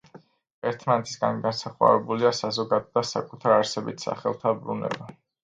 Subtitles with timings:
[0.69, 5.13] ერთმანეთისგან განსხვავებულია საზოგადო და საკუთარ არსებით სახელთა ბრუნება.